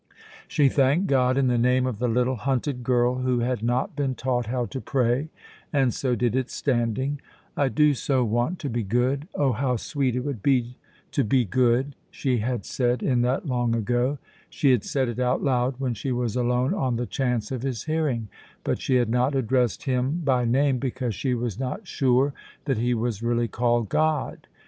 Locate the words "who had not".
3.19-3.95